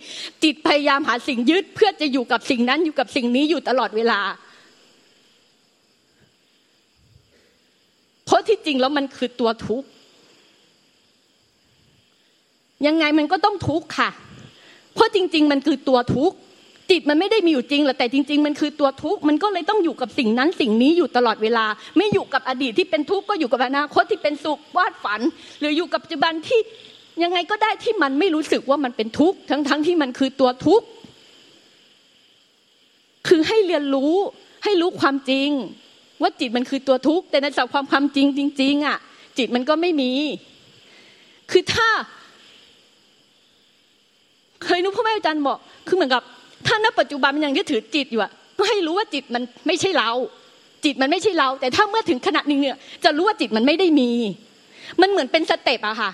[0.42, 4.20] จิตพยายามหาสิ่งยึดเพื่อจะอยู่กับสิ่งนั้นอยู่กับสิ่งนี้อยู่ตลอดเวลา
[8.24, 9.88] เพราะที่จริงแล้วมันคือตัวทุกข์
[12.86, 14.10] ยังไงมันก็ต้องทุกข์ค่ะ
[14.94, 16.36] เพราะจริง ๆ มันคือตัวทุกข์
[16.90, 25.20] จิตมันไม่ได้มีอยู่จริงหรอกแต่จริง ๆ มันคือตัวทุกข์มันก็เลยต้องอยู่กับสิ่งนั้นสิ่งนี้อยู่ตลอดเวลา ไม่อยู่กับอดีตที่เป็นทุกข์ก็อยู่กับอนาคตที่เป็นสุขวาดฝัน
[25.60, 26.60] หรืออยู่กับปัจจุบันที่
[27.22, 30.86] ยังไงก็ได้ที่มันไม่รู้สึกว่ามันเป็นทุกข์ทั้งๆทที่มันคือตัวทุกข์
[33.28, 34.14] คือให้เรียนรู้
[34.64, 35.50] ให้รู้ความจริง
[36.22, 38.98] ว่าจิตมันคือตัวทุกข์แต่ในสัพความความจริงจริง ๆอะ
[39.38, 40.10] จิตมันก็ไม่มี
[41.50, 41.88] คือถ้า
[44.64, 46.22] เคยนุพ่อแม่อาจารย์บอก คือเหมือนกับ
[46.66, 50.10] ถ้าณปัจจุบันมันยังยึดถือจิตอยู่อะก็ให้รู้ว่าจิตมันไม่ใช่เรา
[50.84, 54.10] จิตมันไม่ใช่เรา แต่ถ้าเมื่อถึงขณะหนึ่งเนี่ย จะรู้ว่าจิตมันไม่ได้มี
[55.00, 56.10] มันเหมือนเป็นสเต็ปอะค่ะ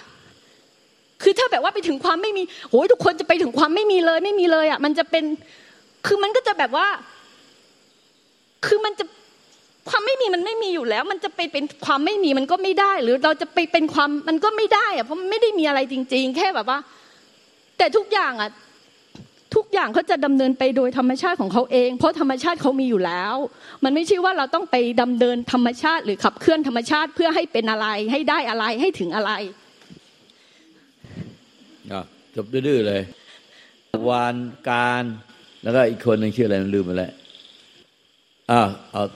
[1.22, 5.24] คือถ้าแบบว่าไปถึงความไม่มีโอ้ยทุกคนจะไปถึงความไม่มีเลยไม่มีเลยอะมันจะเป็น
[6.06, 6.86] คือมันก็จะแบบว่า
[8.66, 9.04] คือมันจะ
[9.90, 16.78] ความไม่มีมันไม่มีอยู่แล้ว มันจะไปเป็นความไม่มีมันก็ไม่ได้ หรือเราจะไปเป็นความมันก็ไม่ได้อะเพราะไม่ได้มีอะไรจริง ๆ แค่แบบว่า
[17.78, 18.50] แต่ทุกอย่างอะ
[19.56, 23.34] ทุกอย่างเขาจะดำเนินไปโดยธรรมชาติของเขาเอง เพราะธรรมชาติเขามีอยู่แล้ว
[23.84, 29.32] มันไม่ใช่ว่าเราต้องไปดำเนินธรรมชาติ หรือขับเคลื่อนธรรมชาติเพื่อให้เป็นอะไรให้ได้อะไรให้ถึงอะไร
[32.36, 33.02] จบดื้อเลย
[34.08, 34.36] วาน
[34.68, 35.04] การ
[35.62, 37.12] แล้วก็อีกคนหนึ่งชื่ออะไรลืมไปแล้ว
[38.50, 38.68] อ้าว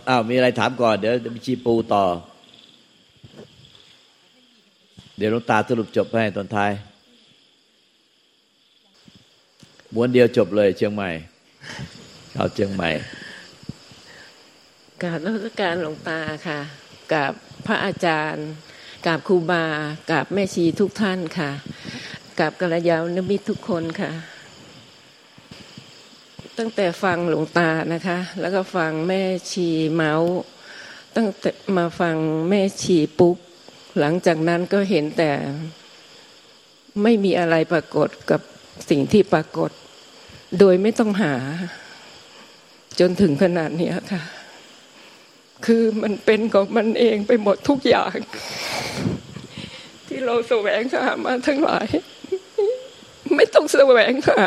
[0.08, 2.04] อ้าวมีอะไรถามก่อน เดี๋ยวมีชีปูต่อ
[5.16, 6.72] เดี๋ยวลงตาสรุปจบให้ตอนท้าย
[9.94, 11.10] ม้วนเดียวจบเลย เชียงใหม่
[12.34, 12.90] ชาวเชียงใหม่
[15.02, 16.60] กราบรัชการหลวงตาค่ะ
[17.12, 17.32] กับ
[17.66, 18.48] พระอาจารย์
[19.06, 19.64] กับครูบา
[20.12, 21.50] กับแม่ชีทุกท่านค่ะ
[22.40, 24.10] กับกัลยาณมิตรทุกคนค่ะ
[26.58, 30.34] ตั้งแต่ฟังหลวงตานะคะ แล้วก็ฟังแม่ชีเมาส์
[31.16, 32.16] ตั้งแต่มาฟัง
[32.48, 33.36] แม่ชีปุ๊บ
[33.98, 35.30] หลังจากนั้นก็เห็นแต่
[37.02, 38.40] ไม่มีอะไรปรากฏกับ
[38.90, 39.70] สิ่งที่ปรากฏ
[40.58, 41.34] โดยไม่ต้องหา
[43.00, 44.22] จนถึงขนาดนี้ค่ะ
[45.66, 48.14] คือมันเป็นของมันเองไปหมดทุกอย่าง
[50.08, 51.88] ที่เราแสวงหามาทั้งหลาย
[53.36, 54.42] ไม่ต้องแสวงหา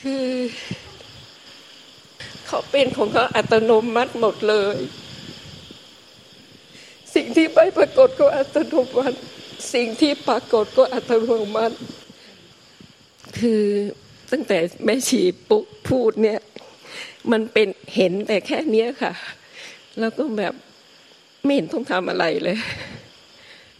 [0.00, 0.26] คือ
[2.46, 4.76] เขาเป็นของเขาอัตโนมัติหมดเลย
[7.14, 9.16] สิ่งที่ไม่ปรากฏก็อัตโนมัติ
[9.74, 11.76] สิ่งที่ปรากฏก็อัตโนมัติ
[13.38, 13.62] คือ
[14.32, 16.40] ตั้งแต่แม่ชีปุ๊พูดเนี่ย
[17.32, 19.12] มันเป็นเห็นแต่แค่เนี้ยค่ะ
[20.00, 20.54] แล้วก็แบบ
[21.44, 22.56] ไม่เห็นต้องทำอะไรเลย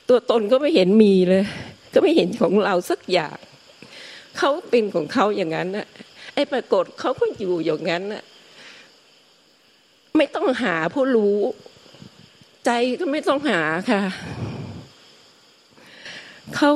[0.08, 1.44] ตัวตนก็ไม่เห็นมีเลย
[1.94, 3.36] ก็ไม่เห็นของเราสักอย่าง
[4.38, 5.86] เขาเป็นของเขาอย่างนั้นน่ะ
[6.34, 8.22] ไอ้ปรากฏเขาก็อยู่อย่างนั้นน่ะ
[10.16, 11.38] ไม่ต้องหาผู้รู้
[12.66, 14.02] ใจก็ไม่ต้องหาค่ะ
[16.56, 16.70] เขา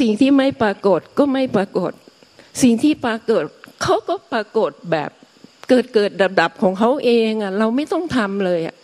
[0.00, 1.92] สิ่งที่ไม่ปรากฏก็ไม่ปรากฏ
[2.62, 3.44] สิ่งที่ปรากฏ
[3.82, 5.10] เขาก็ปรากฏแบบ
[5.68, 8.76] เกิดเกิดดับดับของเขาเองอะ เราไม่ต้องทำเลยอะ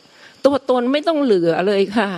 [0.44, 2.08] ตัวตนไม่ต้องเหลือเลยค่ะ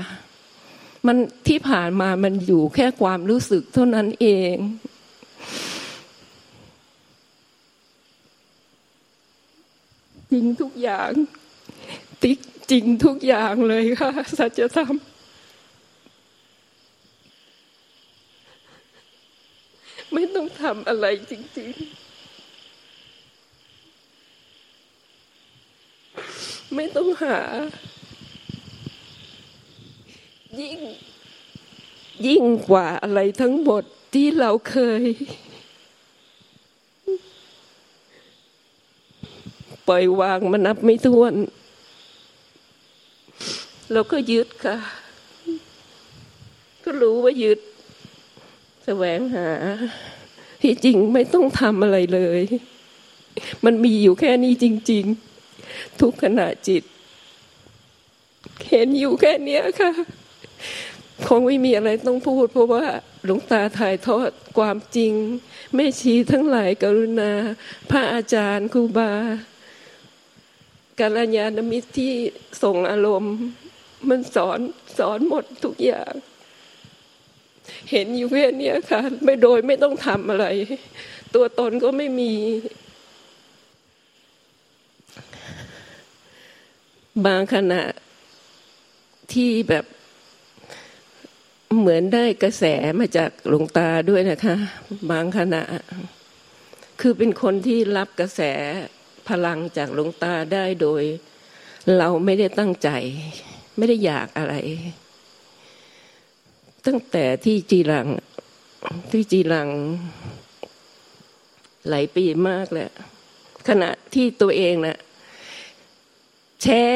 [1.06, 1.16] มัน
[1.48, 4.56] ที่ผ่านมามันอยู่แค่ความรู้สึกเท่านั้นเอง
[10.32, 11.10] จริงทุกอย่าง
[12.22, 12.38] ติ๊ก
[12.70, 14.94] จริงทุกอย่างเลยค่ะ สัจธรรม
[20.14, 22.04] ไม่ต้องทำอะไรจริง ๆ
[26.74, 27.38] ไม่ต้องหา
[30.60, 30.78] ยิ่ง
[32.26, 35.04] ยิ่งกว่าอะไรทั้งหมดที่เราเคย
[39.88, 41.34] ปล่อยวางมานับไม่ถ้วน
[43.92, 44.76] เราก็ยึดค่ะ
[46.84, 47.60] ก็รู้ว่ายึด
[48.84, 49.48] แสวงหา
[50.62, 52.42] ที่จริงไม่ต้องทำอะไรเลย
[53.64, 55.04] มันมีอยู่แค่นี้จริง
[55.52, 56.82] ๆ ทุกขณะจิต
[58.68, 59.92] เห็นอยู่แค่นี้ค่ะ
[61.28, 62.84] คงไม่มีอะไรต้องพูด เพราะว่า
[63.24, 65.12] หลวงตาถ่ายทอดความจริง
[65.74, 67.32] แม่ชีทั้งหลายกรุณา
[67.90, 69.12] พระอาจารย์ครูบา
[71.00, 72.12] การญาณมิตรที่
[72.62, 73.34] ส่งอารมณ์
[74.08, 74.58] มันสอน
[74.98, 76.12] สอนหมดทุกอย่าง
[77.90, 80.46] เห็นอยู่แค่นี้ค่ะ ไม่โดยไม่ต้องทำอะไร
[81.34, 82.32] ตัวตนก็ไม่มี
[87.26, 87.82] บางขณะ
[89.32, 89.84] ที่แบบ
[91.78, 92.64] เหมือนได้กระแส
[92.98, 94.56] มาจากหลวงตาด้วยนะคะ
[95.10, 95.62] บางขณะ
[97.00, 98.40] คือเป็นคนที่รับกระแส
[99.28, 101.02] พลังจากหลวงตาได้โดย
[101.96, 102.88] เราไม่ได้ตั้งใจ
[103.76, 104.54] ไม่ได้อยากอะไร
[106.86, 108.08] ตั้งแต่ที่จีรัง
[109.10, 109.68] ที่จีรัง
[111.88, 112.92] หลายปีมากแล้ว
[113.68, 114.98] ขณะที่ตัวเองนะ่ะ
[116.62, 116.86] แช่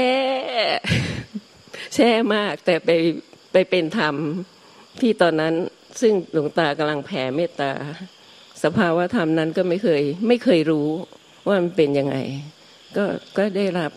[1.94, 2.90] แช่มากแต่ไป
[3.52, 4.16] ไปเป็นธรรม
[5.02, 5.54] ที่ตอนนั้น
[6.00, 7.70] ซึ่งหลวงตากำลังแผ่เมตตา
[8.64, 10.88] สภาวะธรรมนั้นก็ไม่เคย ไม่เคยรู้
[11.46, 12.16] ว่ามันเป็นยังไง
[12.96, 13.04] ก็
[13.36, 13.92] ก็ได้รับ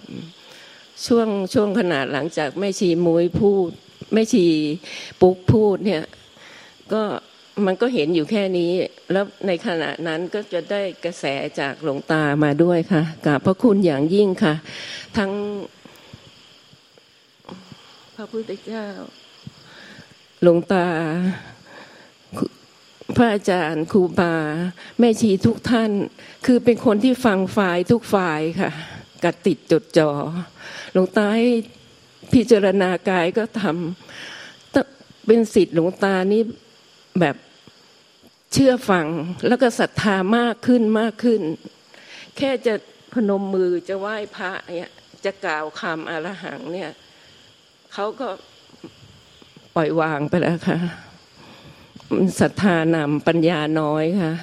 [1.08, 3.70] ช่วงช่วงขนาดหลังจากแม่ชีมุ้ยพูด
[4.14, 4.46] แม่ชี
[5.22, 6.04] ปุ๊กพูดเนี่ย
[6.94, 7.04] ก็
[7.66, 8.72] มันก็เห็นอยู่แค่นี้
[9.12, 11.26] แล้วในขณะนั้นก็จะได้กระแส
[11.60, 14.54] จากหลวงตามาด้วยค่ะกราบพระคุณอย่างยิ่งค่ะ
[15.18, 15.32] ทั้ง
[18.16, 18.86] พระพุทธเจ้า
[20.44, 20.88] หลวงตา
[23.16, 24.36] พระอาจารย์ครูบา
[25.00, 25.92] แม่ชีทุกท่าน
[26.46, 28.72] คือเป็นคนที่ฟังฝ่ายทุกฝ่ายค่ะ
[29.24, 30.12] กัดติดจดจอ่อ
[30.94, 31.48] หลวงตาให้
[32.34, 36.42] พิจารณากายก็ทำเป็นสิทธิ์หลวงตานี่
[37.20, 37.36] แบบ
[38.54, 39.08] เชื่อฟัง
[39.48, 41.42] แล้วก็ศรัทธามากขึ้นมากขึ้น
[42.38, 42.74] แค่จะ
[43.14, 44.92] พนมมือจะไหว้พระเนี่ย
[45.26, 46.92] จะกล่าวคำอรหังเนี่ย
[47.94, 48.28] เขาก็
[49.76, 50.78] ปล่อยวางไปแล้วค่ะ
[52.40, 54.34] ศรัทธานำปัญญาน้อยค่ะ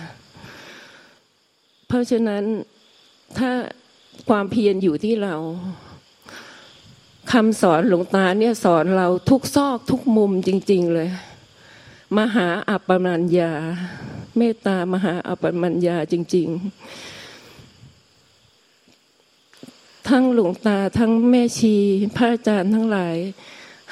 [1.87, 2.45] เพราะฉะนั้น
[3.39, 3.51] ถ้า
[4.29, 5.35] ความเพียรอยู่ที่เรา
[7.33, 11.09] คำสอนหลวงตาเนี่ยสอนเราทุกซอกทุกมุมจริง ๆเลย
[12.19, 13.53] มหาอัปปมัญญา
[14.37, 16.57] เมตตามหาอัปปมัญญาจริง ๆ
[20.09, 21.77] ทั้งหลวงตาทั้งแม่ชี
[22.17, 23.17] พระอาจารย์ทั้งหลาย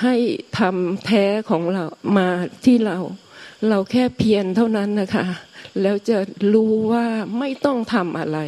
[0.03, 0.15] ให้
[0.59, 1.85] ทำแท้ของเรา
[2.17, 2.29] มา
[2.65, 2.99] ที่เรา
[3.69, 5.27] เราแค่เพียรเท่านั้นนะคะ
[5.83, 6.19] แล้วจะ
[6.55, 7.07] รู้ว่า
[7.39, 8.39] ไม่ต้องทำอะไร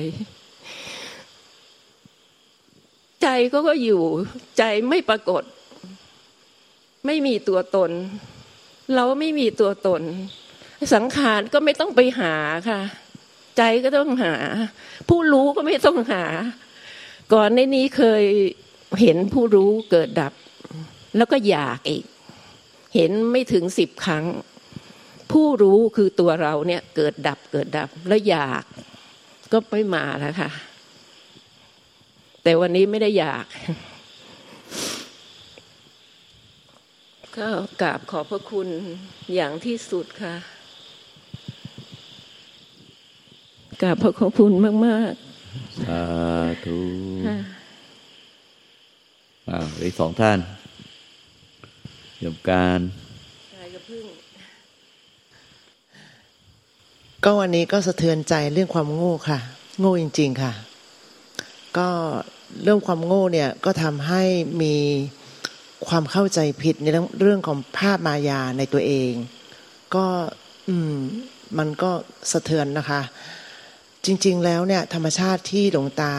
[3.22, 4.02] ใจก็ก็อยู่
[4.58, 5.42] ใจไม่ปรากฏ
[7.06, 7.90] ไม่มีตัวตน
[8.94, 10.02] เราไม่มีตัวตน
[10.94, 12.34] สังขารก็ไม่ต้องไปหา
[12.68, 12.80] ค่ะ
[13.58, 14.34] ใจก็ต้องหา
[15.08, 16.24] ผู้รู้ก็ไม่ต้องหา
[17.32, 18.22] ก่อนในนี้เคย
[19.00, 20.32] เห็นผู้รู้เกิดดับ
[21.16, 22.04] แล้วก็อยากอีก
[22.94, 24.24] เห็นไม่ถึงสิบครั้ง
[25.32, 28.64] ผู้รู้คือตัวเราเนี่ยเกิดดับเกิดดับแล้วอยาก
[29.52, 30.50] ก็ไม่มาแล้วค่ะ
[32.42, 33.46] แต่วันนี้ไม่ได้อยาก
[37.36, 37.48] ก็
[37.82, 38.68] กราบขอบพระคุณ
[39.34, 40.34] อย่างที่สุดค่ะ
[43.82, 44.52] กราบพระขอบคุณ
[44.86, 46.02] มากๆสา
[46.64, 46.78] ธุ
[49.48, 50.38] อ่าอีกสองท่าน
[52.20, 52.80] โยมการ
[57.24, 59.38] ก็วันนี้ก็สะเทือนใจเรื่องความโง่ค่ะ
[59.78, 60.52] โง่จริง ๆค่ะ
[61.76, 61.88] ก็
[62.62, 64.22] เรื่องความโง่เนี่ยก็ทำให้
[64.62, 64.74] มี
[65.88, 66.86] ความเข้าใจผิดใน
[67.20, 69.12] เรื่องของภาพมายาในตัวเอง
[69.94, 70.06] ก็
[70.68, 70.96] อืม
[71.58, 71.90] มันก็
[72.32, 73.00] สะเทือนนะคะ
[74.06, 76.14] จริง ๆ แล้วเนี่ยธรรมชาติที่หลวงตา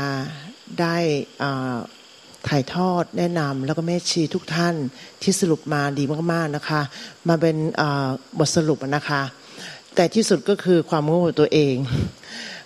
[0.79, 0.95] ได้
[1.43, 1.77] อ่า
[2.47, 4.75] ถ่ายทอดแนะนำแล้วก็แม่ชีทุกท่าน
[5.21, 6.81] ที่สรุปมาดีมากๆนะคะ
[7.27, 7.55] มาเป็น
[8.39, 9.21] บทสรุปนะคะ
[9.95, 11.75] แต่ที่สุดก็คือความโง่ตัวเอง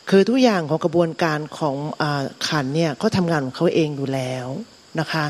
[0.10, 2.04] คือทุกอย่างของกระบวนการของอ
[2.48, 4.48] ขันเนี่ยเขาทำงานของเขาเองอยู่แล้ว
[5.00, 5.26] นะคะ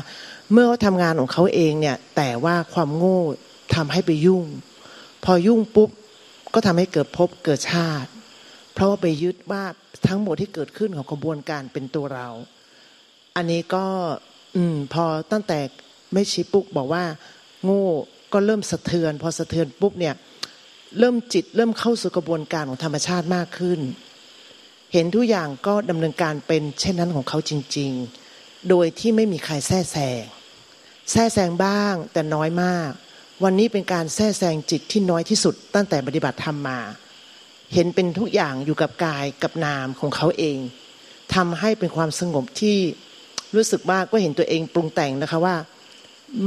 [0.52, 3.20] เมื่อเขาทำงานของเขาเองเนี่ยแต่ว่าความโง่
[3.74, 4.44] ทำให้ไปยุ่ง
[5.24, 5.90] พอยุ่งปุ๊บ
[6.54, 8.10] ก็ทำให้เกิดภพเกิดชาติ
[8.72, 9.64] เพราะว่าไปยึดว่า
[10.08, 12.28] ทั้งหมดที่เกิดขึ้นของกระบวนการเป็นตัวเรา
[13.36, 13.86] อันนี้ก็
[14.56, 15.58] อืม พอตั้งแต่
[16.12, 17.04] ไม่ชี้ปุ๊กบอกว่า
[17.64, 17.84] โง่
[18.32, 20.14] ก็เริ่มสะเทือน พอสะเทือนปุ๊บเนี่ย
[20.98, 23.80] เริ่มจิตเริ่มเข้าสู่กระบวนการของธรรมชาติมากขึ้น
[24.92, 27.90] เห็นทุกอย่างก็ดำเนินการเป็น เช่นนั้นของเขาจริง
[28.30, 30.22] ๆ โดยที่ไม่มีใครแทรกแซง
[31.12, 32.90] แทรกแซงบ้างแต่น้อยมาก
[33.44, 36.80] วันนี้เป็นการแทรกแซงจิตที่น้อยที่สุด ตั้งแต่ปฏิบัติธรรมมา
[37.74, 40.58] เห็นเป็นทุกอย่างอยู่กับกายกับนามของเขาเอง
[41.34, 42.76] ทำให้เป็นความสงบที่
[43.54, 45.56] รู้สึกว่าก็เห็นตัวเองปรุงแต่งนะคะว่า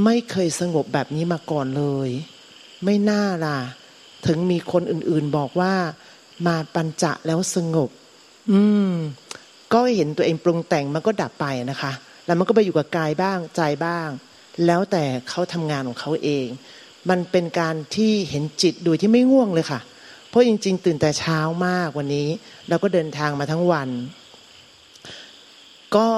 [0.04, 2.10] ไม่เคยสงบแบบนี้มาก่อนเลย
[2.84, 3.58] ไม่น่าล่ะ
[4.26, 5.74] ถึงมีคนอื่นๆบอกว่า
[6.46, 7.90] มาปัญจะแล้วสงบ
[8.50, 8.92] อืม
[9.72, 11.92] ก็เห็นตัวเองปรุงแต่งมันก็ดับไปนะคะ
[12.26, 14.08] แล้วมันก็ไปอยู่กับกายบ้างใจบ้าง
[14.66, 16.46] แล้วแต่เขาทำงานของเขาเอง
[17.10, 19.80] มันเป็นการที่เห็นจิตโดยที่ไม่ง่วงเลยค่ะ
[20.28, 22.28] เพราะจริง ๆ ตื่นแต่เช้ามากวันนี้
[22.68, 23.88] เราก็เดินทางมาทั้งวัน
[25.96, 26.08] ก็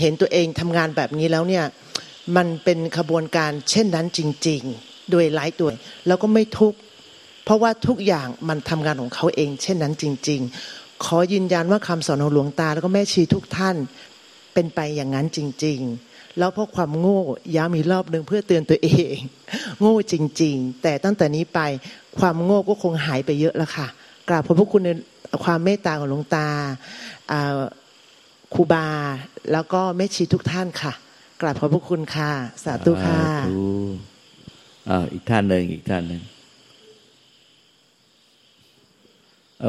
[0.00, 1.64] เห็นตัวเองทำงานแบบนี้แล้วเนี่ย
[2.36, 5.68] มันเป็นขบวนการเช่นนั้นจริง ๆ โดยหลายตัว
[6.06, 6.74] แล้วก็ไม่ทุก
[7.44, 10.40] เพราะว่าทุกอย่างมันทำงานของเขาเอง เช่นนั้นจริง
[10.72, 13.76] ๆ ขอยืนยันว่าคำสอนของหลวงตา แล้วก็แม่ชีทุกท่าน
[14.54, 17.20] เป็นไปอย่างนั้นจริง ๆแล้วเพราะความโง่
[17.56, 19.16] ย้ำอีกรอบหนึ่งเพื่อเตือนตัวเอง
[19.80, 21.60] โง่จริง ๆ แต่ตั้งแต่นี้ไป
[22.18, 23.86] ความโง่ก็คงหายไปเยอะแล้วค่ะ
[24.28, 24.90] กราบขอบพระคุณใน
[25.44, 26.46] ความเมตตาของหลวงตา
[28.54, 28.86] ครูบา
[29.52, 30.92] แล้วก็แม่ชีทุกท่านค่ะ
[31.40, 32.30] กราบขอบพระคุณค่ะ
[32.64, 33.20] สาธุค่ะ
[34.88, 36.22] อ่าอีกท่านหนึ่งอีกท่านหนึ่ง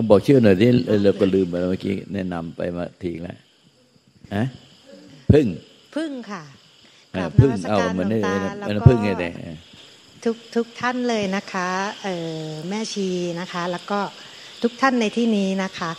[0.10, 0.72] บอกชื่อหน่อยที่
[1.04, 3.38] เราก็ลืมไปเมื่อกี้แนะนำไปมาทีแล้ว
[4.34, 4.44] อะ
[5.32, 5.46] พึ่ง
[5.96, 6.44] พึ่งค่ะ
[7.18, 8.20] กับพึ่งเอามันได้
[8.70, 9.30] มันพึ่งไงแต่
[10.24, 11.70] ทุกทุกท่านเลยนะคะ
[12.04, 12.08] เอ
[12.44, 13.08] อแม่ชี
[13.40, 14.00] นะคะ แล้วก็
[14.64, 15.92] ทุกท่านในที่นี้นะคะ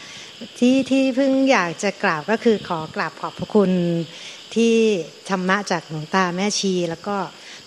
[0.59, 3.71] ที่ที่เพิ่งอยากจะกราบก็คือขอกราบขอบพระคุณ
[4.55, 4.75] ที่
[5.29, 7.17] ธรรมะจากหลวงตาแม่ชี แล้วก็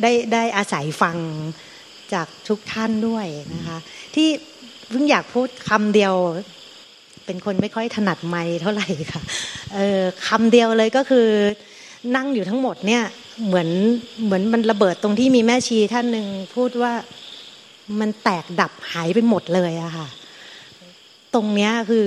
[0.01, 1.17] ได้ได้อาศัยฟัง
[2.13, 3.77] จากทุกท่านด้วยนะคะ
[4.15, 4.27] ที่
[4.89, 6.13] เพิ่งอยากพูดคำเดียว
[7.25, 9.21] เป็นคนไม่ค่อยถนัดไม่เท่าไหร่ค่ะ
[9.75, 11.27] เออคำเดียวเลยก็คือ
[12.15, 13.03] นั่งอยู่ทั้งหมดเนี่ย
[13.45, 13.69] เหมือน
[14.25, 16.93] เหมือนมันระเบิดตรงที่มีแม่ชีท่านหนึ่งพูดว่า
[17.99, 20.07] มันแตกดับหายไปหมดเลยอะค่ะ
[21.33, 22.05] ตรงเนี้ยคือ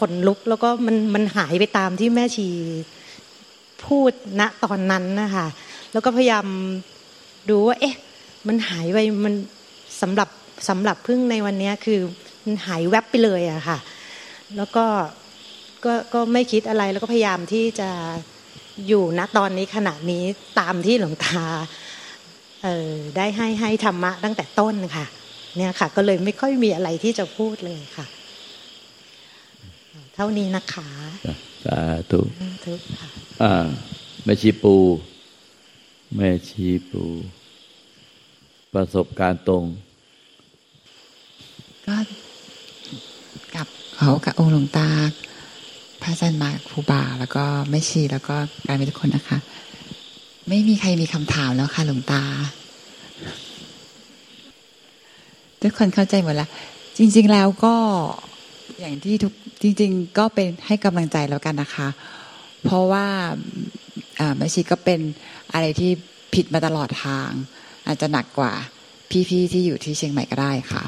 [0.00, 2.48] ขนลุก แล้วก็มันมันหายไปตามที่แม่ชี
[3.84, 5.46] พูดณตอนนั้นนะคะ
[5.92, 6.46] แล้วก็พยายาม
[7.50, 7.96] ดูว่า เอ๊ะ
[8.48, 9.34] มันหายไปมัน
[10.02, 10.28] สำหรับ
[10.68, 12.00] สำหรับพึ่งในวันนี้คือ
[12.44, 13.78] มันหายแวบไปเลยอะค่ะ
[14.56, 14.84] แล้วก็
[15.84, 17.90] ก็ก็ไม่คิดอะไรแล้วก็พยายามที่จะ
[18.88, 20.22] อยู่ณตอนนี้ขณะนี้
[20.60, 21.42] ตามที่หลวงตา
[22.64, 25.06] เออได้ให้ให้ธรรมะตั้งแต่ต้นค่ะ
[25.56, 28.06] เนี่ยค่ะ ก็เลยไม่ค่อยมีอะไรที่จะพูดเลยค่ะ
[30.20, 30.88] เท่านี้นะคะ
[31.64, 31.78] สา
[32.10, 32.20] ธุ
[32.66, 33.08] ทุกค่ะ
[33.42, 33.66] อ่า
[34.24, 34.74] แม่ชีปู
[36.16, 37.02] แม่ชีปู
[38.74, 39.64] ประสบการณ์ตรง
[41.86, 41.96] ก็
[43.54, 44.88] กับเขากับองค์หลวงตา
[46.02, 49.38] พระอาจารย์มาครูบา แล้วก็แม่ชีแล้วก็การเป็นทุกคนนะคะ
[50.48, 52.22] ไม่มีใครมีคำถามแล้วค่ะหลวงตา
[55.60, 56.50] ทุกคนเข้าใจหมดแล้ว
[56.98, 57.76] จริง ๆแล้วก็
[58.80, 61.88] อย่างที่ทุกจริง ๆ ก็เป็นให้กำลังใจแล้วกันนะคะ
[62.64, 63.06] เพราะว่า
[64.36, 65.00] แม่ชีก็เป็น
[65.52, 65.90] อะไรที่
[66.34, 67.30] ผิดมาตลอดทาง
[67.86, 68.52] อาจจะหนักกว่า
[69.28, 70.82] พี่ๆที่อยู่ที่เชียงใหม่ก็ได้ค่ะ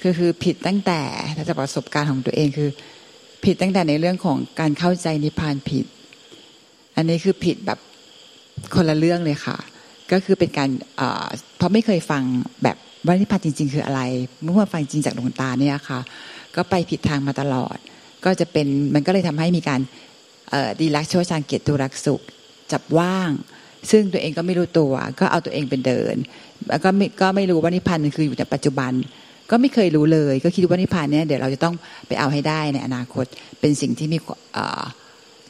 [0.00, 1.00] คือคือผิดตั้งแต่
[1.36, 2.70] ถ้าจะประสบการณ์ของตัวเองคือ
[3.44, 5.84] ผิดตั้งแต่ในเรื่องของการเข้าใจนิพพานผิด
[6.96, 7.78] อันนี้คือผิดแบบ
[8.74, 9.56] คนละเรื่องเลยค่ะ
[10.12, 10.68] ก็คือเป็นการ
[11.56, 12.22] เพราะไม่เคยฟัง
[12.62, 14.00] แบบว่านิพพานจริง ๆ คืออะไร
[14.42, 16.00] เมื่อฟังจริงจากหลวงตาเนี่ยค่ะ
[16.56, 17.76] ก็ไปผิดทางมาตลอด
[18.24, 19.80] ก็จะเป็นมันก็เลยทำให้มีการ
[20.80, 22.20] ดีลักโชชางเกียรติรักสุข
[22.72, 23.30] จับว่าง
[23.90, 26.16] ซึ่งตัวเองก็ไม่รู้ตัว ก็เอาตัวเองเป็นเดิน
[26.68, 28.92] แล้วก็ไม่ก็ไม่รู้ว่านิพพานคืออยู่ในปัจจุบัน
[29.50, 31.74] ก็ไม่เคยรู้เลย ก็คิดว่านิพพานเนี่ยเดี๋ยวเราจะต้อง
[32.06, 33.26] ไปเอาให้ได้ในอนาคต
[33.60, 34.18] เป็นสิ่งที่มี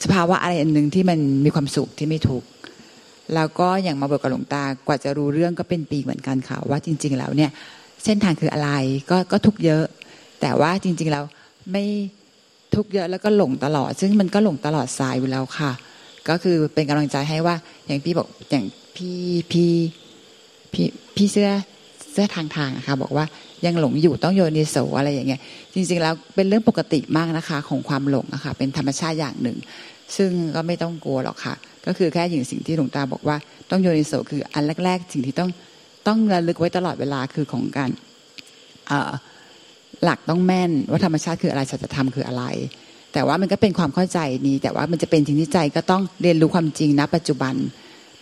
[0.05, 2.45] สภาวะอะไรอันหนึ่งที่มันมีความสุขที่ไม่ถูก
[3.35, 7.51] แล้วก็อย่างมาบอกกับหลวงตากว่าจะรู้เรื่องก็เป็นปีเหมือนกันค่ะว่าจริง ๆ แล้วเนี่ย
[8.05, 8.71] เส้นทางคืออะไร
[9.11, 9.85] ก็ก็ทุกเยอะ
[10.47, 11.25] แต่ว่าจริง ๆ แล้ว
[11.73, 11.85] ไม่
[12.75, 15.73] ทุกเยอะแล้วก็หลงตลอด ซึ่งมันก็หลงตลอดสายอยู่แล้วค่ะ
[16.29, 18.65] ก็คือเป็นกำลังใจให้ว่าอย่างพี่บอกอย่าง
[18.97, 19.19] พี่
[19.53, 19.71] พี่
[20.73, 21.51] พี่พี่เสื้อ
[22.13, 23.25] เสื้อทางทางค่ะบอกว่า
[23.67, 25.41] ยังหลงอยู่ต้องโยนิโสอะไรอย่างเงี้ย
[25.75, 29.59] จริง ๆ แล้วเป็นเรื่องปกติมากนะคะ ของความหลงอะค่ะเป็นธรรมชาติอย่างหนึ่ง
[30.17, 31.55] ซึ่งก็ไม่ต้องกลัวหรอกค่ะ
[31.87, 33.37] ก็คือแค่อย่างสิ่งที่หลวงตาบอกว่า
[33.71, 35.51] ต้องโยนิโสคืออันแรก ๆ สิ่งที่ต้อง
[36.07, 37.91] ต้องระลึกไว้ตลอดเวลาคือของการ
[38.91, 39.13] อ่า
[40.03, 42.45] หลักต้องแม่นว่าธรรมชาติคืออะไรสัจธรรมคืออะไร
[43.13, 47.55] แต่ว่ามันก็เป็นความเข้าใจนี้แต่ว่ามันจะเป็นจริงที่ใจก็ต้องเรียนรู้ความจริงณปัจจุบัน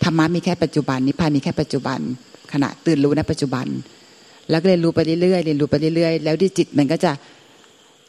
[0.03, 1.99] ธรรมะมีแค่ปัจจุบันนิพพานมีแค่ปัจจุบัน
[2.53, 3.65] ขณะตื่นรู้ในปัจจุบัน
[4.49, 7.11] แล้วก็เรียนรู้ไปเรื่อยๆเรียนรู้ไปเรื่อยๆแล้วที่จิตมันก็จะ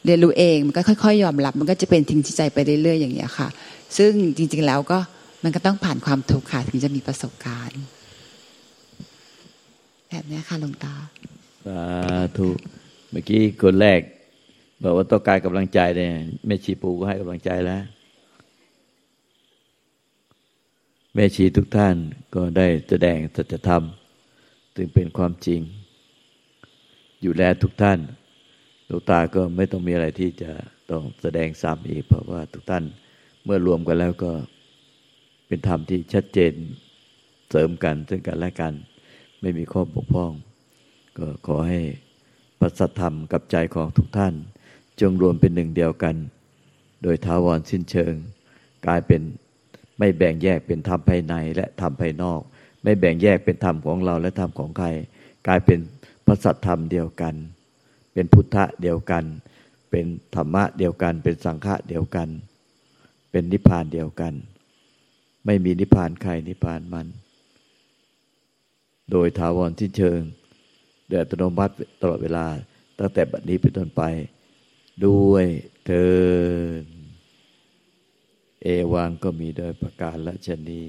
[0.05, 3.47] เรียนรู้เองมันก็ค่อยๆ ยอมรับ มันก็จะเป็นทิ้งใจไปเรื่อยๆ อย่างเงี้ยค่ะ
[3.97, 4.99] ซึ่งจริงๆแล้วก็
[5.43, 7.81] มันก็ต้องผ่านความทุกข์ค่ะถึงจะมีประสบการณ์
[10.09, 10.95] แบบนี้ค่ะหลวงตา
[11.65, 11.81] สา
[12.37, 12.49] ธุ
[13.11, 14.01] เมื่อกี้คนแรก
[14.83, 16.13] บอกว่าต้องการกำลังใจเนี่ย
[16.45, 17.81] แม่ชีปูก็ให้กำลังใจแล้ว
[21.15, 21.95] แม่ชีทุกท่าน
[22.35, 23.83] ก็ได้แสดงสัจธรรม
[24.75, 25.61] ถึงเป็นความจริง
[27.21, 27.99] อยู่แล้วทุกท่าน
[28.85, 30.51] หลวงตาก็ไม่ต้องมีอะไรที่จะ
[30.91, 32.83] ต้องแสดงซ้ำอีก เพราะว่าทุกท่าน
[33.43, 34.31] เมื่อรวมกันแล้วก็
[35.47, 36.53] เป็นธรรมที่ชัดเจน
[37.49, 38.73] เสริมกันซึ่งกันและกัน
[39.41, 40.31] ไม่มีข้อบกพร่อง
[41.17, 41.81] ก็ขอให้
[42.59, 44.33] ประสัทธรรมกับใจของทุกท่าน
[45.01, 46.15] จงรวมเป็นหนึ่งเดียวกัน
[47.03, 48.13] โดยทาวรสิ้นเชิง
[48.85, 49.21] กลายเป็น
[49.99, 52.41] ไม่แบ่งแยกเป็นธรรมภายในและธรรมภายนอก
[52.83, 54.87] ไม่แบ่งแยกเป็นธรรมของเราและธรรมของใคร
[55.47, 55.79] กลายเป็น
[56.25, 57.35] พระสัทธรรมเดียวกัน
[58.13, 59.23] เป็นพุทธะเดียวกัน
[59.91, 62.29] เป็นธรรมะเดียวกัน เป็นสังฆะเดียวกัน
[63.31, 64.33] เป็นนิพพานเดียวกัน
[65.45, 67.07] ไม่มีนิพพานใครนิพพานมัน
[69.11, 70.19] โดยถาวรที่เชิง
[71.07, 72.45] โดยอัตโนมัติตลอดเวลา
[72.99, 74.01] ตั้งแต่บัดนี้เป็นต้นไป
[75.05, 75.45] ด้วย
[75.85, 76.07] เทิ
[76.81, 76.83] น
[78.63, 80.85] เอวังก็มีโดยประการละชนี